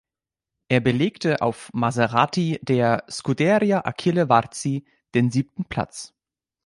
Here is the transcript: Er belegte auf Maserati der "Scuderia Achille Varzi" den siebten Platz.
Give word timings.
Er 0.67 0.79
belegte 0.79 1.43
auf 1.43 1.69
Maserati 1.73 2.57
der 2.63 3.03
"Scuderia 3.07 3.81
Achille 3.85 4.29
Varzi" 4.29 4.83
den 5.13 5.29
siebten 5.29 5.65
Platz. 5.65 6.15